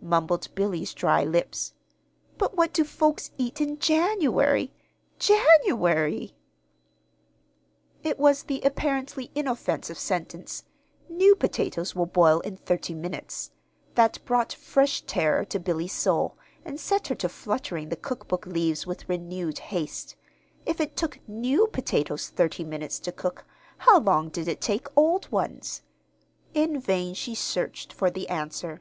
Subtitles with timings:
[0.00, 1.74] mumbled Billy's dry lips.
[2.38, 4.72] "But what do folks eat in January
[5.18, 6.36] January?"
[8.04, 10.62] It was the apparently inoffensive sentence,
[11.08, 13.50] "New potatoes will boil in thirty minutes,"
[13.96, 18.86] that brought fresh terror to Billy's soul, and set her to fluttering the cookbook leaves
[18.86, 20.14] with renewed haste.
[20.64, 23.44] If it took new potatoes thirty minutes to cook,
[23.78, 25.82] how long did it take old ones?
[26.52, 28.80] In vain she searched for the answer.